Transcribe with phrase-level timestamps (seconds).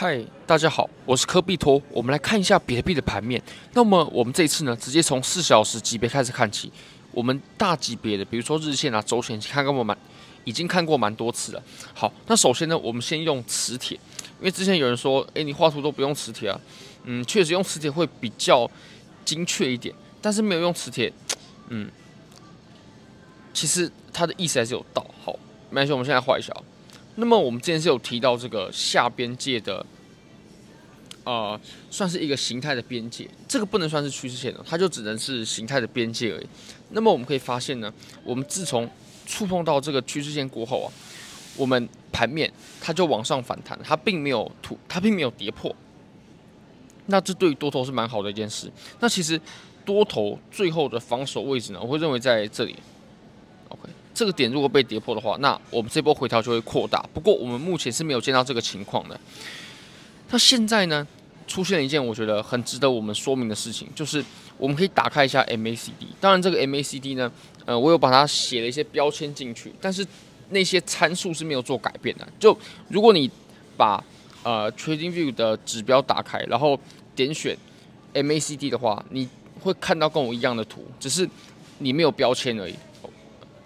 [0.00, 1.82] 嗨，大家好，我是科比托。
[1.90, 3.42] 我们来看一下比特币的盘面。
[3.72, 6.70] 那么我们这一次呢，直接从四小时级别开始看起。
[7.10, 9.98] 我们大级别的，比如说日线啊、周线，看过蛮，
[10.44, 11.60] 已经看过蛮多次了。
[11.94, 13.98] 好，那首先呢，我们先用磁铁，
[14.38, 16.60] 因为之前有人说，诶，你画图都不用磁铁啊。
[17.02, 18.70] 嗯，确实用磁铁会比较
[19.24, 19.92] 精确一点，
[20.22, 21.12] 但是没有用磁铁，
[21.70, 21.90] 嗯，
[23.52, 25.04] 其实它的意思还是有道。
[25.24, 25.32] 好，
[25.70, 26.54] 没关系，我们现在画一下。
[27.20, 29.84] 那么我们之前是有提到这个下边界的，
[31.24, 36.46] 呃，算是一个形态的边界，这个不能算是趋势线的，它就只能是形态的边界而已。
[36.90, 37.92] 那么我们可以发现呢，
[38.22, 38.88] 我们自从
[39.26, 40.92] 触碰到这个趋势线过后啊，
[41.56, 42.48] 我们盘面
[42.80, 45.74] 它就往上反弹，它并没有突，它并没有跌破。
[47.06, 48.70] 那这对于多头是蛮好的一件事。
[49.00, 49.40] 那其实
[49.84, 52.76] 多头最后的防守位置呢，我会认为在这里。
[54.18, 57.00] 这个点如果被跌破的话，那我们这波回调就会扩大。
[57.14, 59.18] 不过我们目前是没有见到这个情况的。
[60.30, 61.06] 那现在呢，
[61.46, 64.24] 出现了一件我觉得很值得我们说明的事情，就是
[64.56, 66.08] 我们可以打开一下 MACD。
[66.20, 67.30] 当然，这个 MACD 呢，
[67.64, 70.04] 呃，我有把它写了一些标签进去，但是
[70.48, 72.26] 那些参数是没有做改变的。
[72.40, 73.30] 就如果你
[73.76, 74.02] 把
[74.42, 76.76] 呃 TradingView 的指标打开，然后
[77.14, 77.56] 点选
[78.14, 79.28] MACD 的话，你
[79.60, 81.28] 会看到跟我一样的图，只是
[81.78, 82.74] 你没有标签而已。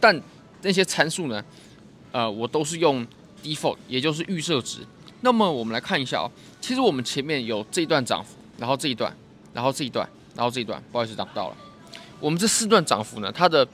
[0.00, 0.18] 但
[0.62, 1.44] 那些参数呢？
[2.10, 3.06] 呃，我都是用
[3.42, 4.80] default，也就是预设值。
[5.20, 6.30] 那么我们来看一下哦。
[6.60, 9.14] 其实我们前面有这一段涨幅，然后这一段，
[9.52, 11.56] 然后这一段，然后这一段，不好意思，涨不到了。
[12.20, 13.66] 我们这四段涨幅呢，它的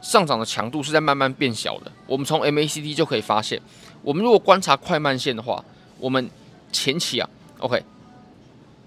[0.00, 1.90] 上涨的强度是在慢慢变小的。
[2.06, 3.60] 我们从 MACD 就可以发现，
[4.02, 5.64] 我们如果观察快慢线的话，
[5.98, 6.30] 我们
[6.70, 7.82] 前期啊，OK，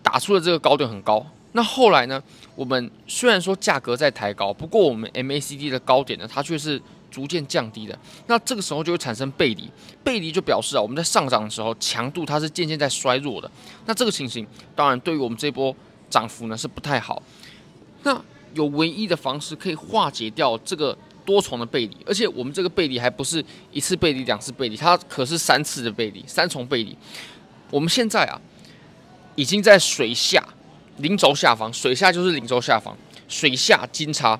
[0.01, 1.25] 打出的这个高点很高。
[1.53, 2.21] 那后来呢，
[2.55, 7.95] 我们虽然说价格在抬高，不过我们 MACD 的高点呢，它却是逐渐降低的。
[8.25, 9.69] 那这个时候就会产生背离，
[10.03, 13.51] 背离就表示啊，我们在上涨的时候强度它是渐渐在衰弱的。
[13.85, 15.75] 那这个情形当然对于我们这波
[16.09, 17.21] 涨幅呢是不太好。
[18.03, 18.19] 那
[18.55, 26.97] 有唯一的方式可以化解掉这个多重的背离，而且我们这个背离还不是一次背离、两次背离，它可是三次的背离，三重背离。
[27.69, 28.41] 我们现在啊，
[29.35, 30.43] 已经在水下。
[30.97, 32.95] 零轴下方，水下就是零轴下方，
[33.27, 34.39] 水下金叉，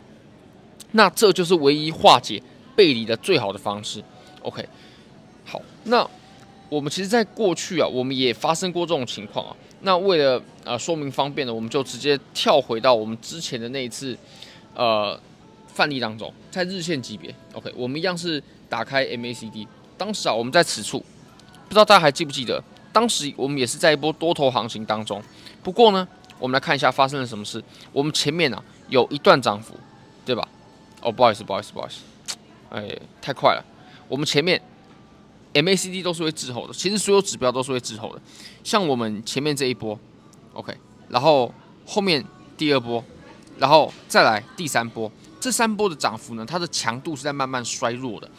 [0.91, 2.43] 那这就是唯一化解
[2.75, 4.03] 背离的最好的方式。
[4.41, 4.67] OK，
[5.45, 6.07] 好，那
[6.69, 9.55] 我们其实，在过去啊，我们也发生过这种情况啊。
[9.81, 14.17] 那为了呃说明方便呢，我们就直接跳回到我们之前的那一次
[14.73, 15.19] 呃
[15.67, 19.67] 范例当中，在日线级别，OK，我们一样是打开 MACD，
[19.97, 20.99] 当时啊，我们在此处，
[21.67, 25.21] 不知道大家还记不记得，当时我们也是在一波多头行情当中，
[25.63, 26.07] 不过呢。
[26.39, 27.63] 我们来看一下发生了什么事。
[27.93, 29.75] 我们前面啊有一段涨幅，
[30.25, 30.47] 对吧？
[30.99, 31.99] 哦，不好意思，不好意思，不好意思，
[32.71, 32.89] 哎，
[33.21, 33.63] 太快了。
[34.07, 34.59] 我们前面
[35.53, 38.21] MACD 都是会滞后的，其实所有指标都是会滞后的。
[38.63, 39.97] 像我们前面这一波
[40.53, 40.75] ，OK，
[41.09, 41.53] 然后
[41.85, 42.25] 后面
[42.57, 43.03] 第二波，
[43.57, 48.29] 然后再来第三波，这三波的涨幅呢，它的强度是在慢慢衰弱的。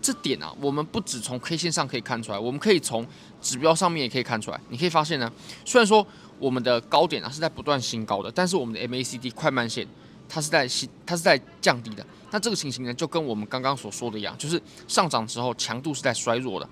[0.00, 3.06] 这点啊，我们不只从 K 线上可以看出来，我们可以从
[3.42, 4.60] 指标上面也可以看出来。
[4.68, 5.30] 你可以发现呢，
[5.64, 6.06] 虽然说。
[6.38, 9.88] 我们的高点啊是在不断新高的，但是我们的 MACD 快慢线
[10.28, 10.68] 它是在，
[11.04, 12.04] 它是在降低的。
[12.30, 16.68] 那这个情形呢，就跟我们刚刚所说的一样，就是上涨之后强度是在衰弱的。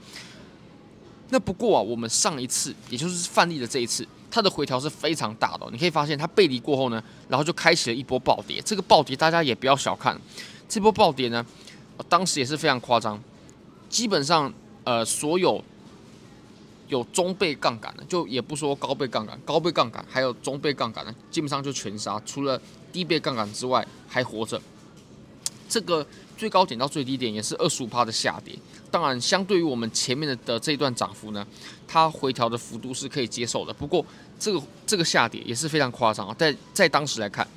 [1.31, 5.67] 那不过啊，我们上一次，也就是范例的这一次，它的回调是非常大的。
[5.73, 8.61] 你可以发现它背离过后呢，然后就开启了一波暴跌。
[8.63, 10.21] 这个暴跌大家也不要小看，
[10.69, 11.45] 这波暴跌呢，
[12.09, 13.23] 当时也是非常夸张，
[13.89, 14.53] 基本上
[14.85, 15.65] 呃所有。
[16.89, 22.21] 有中倍杠杆的，就也不说高倍杠杆，高倍杠杆还有中倍杠杆的，基本上就全杀。
[22.27, 22.61] 除了
[22.93, 24.61] 低倍杠杆之外，还活着。
[25.67, 26.07] 这个
[26.37, 28.55] 最高点到最低点也是二十五趴的下跌。
[28.91, 31.45] 当然，相对于我们前面的的这一段涨幅呢，
[31.89, 33.73] 它回调的幅度是可以接受的。
[33.73, 34.05] 不过，
[34.39, 37.49] 这个这个下跌也是非常夸张啊，在在当时来看。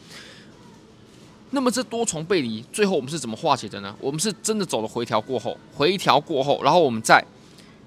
[1.51, 3.95] 那么这多重背离，最后我们是怎么化解的呢？
[3.99, 7.23] 我们是真的走了回调过后，回调过后，然后我们再。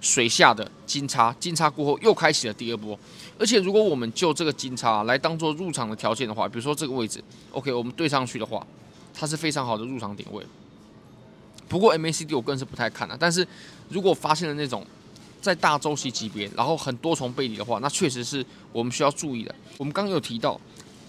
[0.01, 2.99] 水下的金叉，金叉过后又开启了第二波，
[3.39, 8.67] 而且如果我们就这个金叉来当做入场的条件的话，比如说这个位置，OK，我们对上去的话，
[9.13, 10.43] 它是非常好的入场点位。
[11.69, 13.47] 不过 MACD 我个人是不太看的，但是
[13.91, 14.87] 如果发现了那种
[15.41, 19.55] 在大周期级别，然后很多重背离的话，那确实是我们需要注意的。
[19.77, 20.61] 我们刚刚有提到，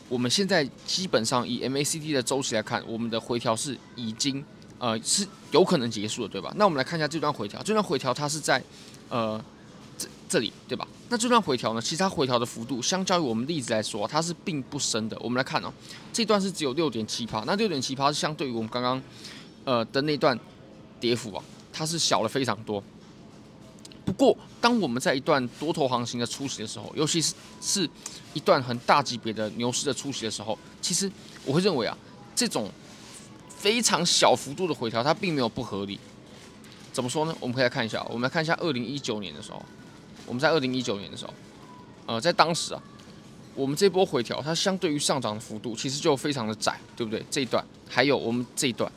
[0.10, 4.44] 我们现在基本上以 MACD 的周期来看，我们的回调是已经。
[4.82, 6.52] 呃，是有可能结束的，对吧？
[6.56, 8.60] 那我们来看一下这段回调，这段回调它是在，
[9.10, 9.40] 呃，
[9.96, 10.88] 这这里，对吧？
[11.10, 15.16] 那这段回调呢，其实它回调的幅度，相较于我们例子来说，它是并不深的。
[15.20, 15.72] 我们来看哦，
[16.12, 19.00] 这段是只有六点七趴，那六点七趴是相对于我们刚刚，
[19.66, 20.36] 呃的那段
[21.00, 22.84] 跌幅啊，它是小了非常多。
[24.04, 27.88] 不过，当我们在一段多头行情的初期的时候，尤其是是
[28.34, 31.10] 一段很大级别的牛市的初期的时候，其实
[31.46, 31.96] 我会认为啊，
[32.36, 32.68] 这种
[33.62, 36.00] 非常小幅度的回调，它并没有不合理。
[36.92, 37.36] 怎么说呢？
[37.40, 39.64] 我们可以来看一下，我们来看一下二零一九年的时候，
[40.26, 41.34] 我们在二零一九年的时候，
[42.08, 42.82] 呃，在当时啊，
[43.54, 47.24] 我们这波回调，它相对于上涨的幅度，其实就非常的窄，对不对？
[47.30, 48.92] 这一段还有我们这一段，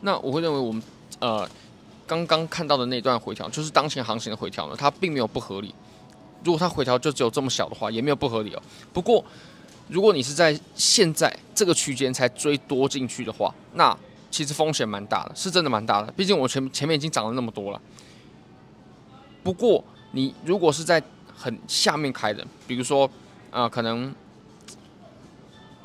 [0.00, 0.82] 那我会认为我们
[1.18, 1.46] 呃
[2.06, 5.74] 刚刚看到的那段回调，就是当前行情的回调呢，它并没有不合理。
[6.42, 8.62] 如果它回调就只有这么小的话，也没有不合理哦。
[8.92, 9.24] 不过，
[9.88, 13.96] 如果你是在现在这个区间才追多进去的话，那
[14.30, 16.12] 其实风险蛮大的，是真的蛮大的。
[16.12, 17.80] 毕竟我前前面已经涨了那么多了。
[19.42, 19.82] 不过
[20.12, 21.02] 你如果是在
[21.34, 23.10] 很下面开的，比如说
[23.50, 24.14] 啊、可能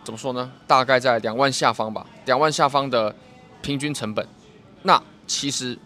[0.04, 0.52] 怎么说呢？
[0.68, 3.16] 大概在两万下方吧，两万下方的
[3.62, 4.28] 平均成本，
[4.82, 5.80] 那其实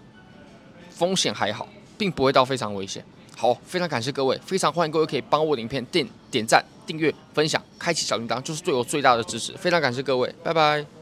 [0.89, 3.05] 风险还好，并不会到非常危险。
[3.35, 9.51] 好，非常感谢各位，非常欢迎各位可以帮我影片点点赞、订阅、分享、开启小铃铛，就是对我最大的支持。
[9.53, 10.96] 非常感谢各位，拜拜。